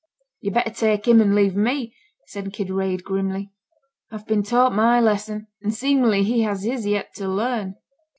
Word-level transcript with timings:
'Yo'd 0.39 0.55
better 0.55 0.71
take 0.71 1.07
him 1.07 1.21
and 1.21 1.35
leave 1.35 1.55
me,' 1.55 1.93
said 2.25 2.51
Kinraid, 2.51 3.03
grimly. 3.03 3.51
'I've 4.09 4.25
been 4.25 4.41
taught 4.41 4.73
my 4.73 4.99
lesson; 4.99 5.45
and 5.61 5.71
seemingly 5.71 6.23
he 6.23 6.41
has 6.41 6.63
his 6.63 6.87
yet 6.87 7.13
to 7.17 7.27
learn.' 7.27 7.75